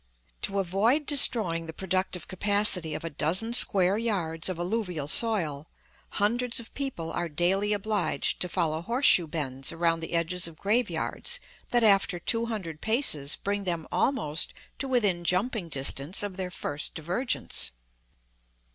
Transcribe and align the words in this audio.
To 0.41 0.57
avoid 0.57 1.05
destroying 1.05 1.67
the 1.67 1.73
productive 1.77 2.27
capacity 2.27 2.95
of 2.95 3.03
a 3.03 3.09
dozen 3.11 3.53
square 3.53 3.99
yards 3.99 4.49
of 4.49 4.57
alluvial 4.59 5.07
soil, 5.07 5.67
hundreds 6.17 6.59
of 6.59 6.73
people 6.73 7.11
are 7.11 7.29
daily 7.29 7.71
obliged 7.71 8.39
to 8.39 8.49
follow 8.49 8.81
horseshoe 8.81 9.27
bends 9.27 9.71
around 9.71 9.99
the 9.99 10.13
edges 10.13 10.47
of 10.47 10.57
graveyards 10.57 11.39
that 11.69 11.83
after 11.83 12.17
two 12.17 12.47
hundred 12.47 12.81
paces 12.81 13.35
bring 13.35 13.65
them 13.65 13.85
almost 13.91 14.55
to 14.79 14.87
within 14.87 15.23
jumping 15.23 15.69
distance 15.69 16.23
of 16.23 16.35
their 16.35 16.49
first 16.49 16.95
divergence. 16.95 17.69